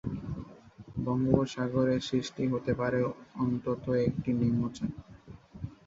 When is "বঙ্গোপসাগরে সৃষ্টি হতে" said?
0.97-2.71